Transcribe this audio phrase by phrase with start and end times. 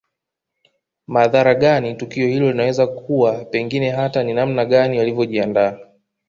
[1.07, 5.79] Madhara gani tukio hilo linaweza kuwa pengine hata ni namna gani walivyojiandaa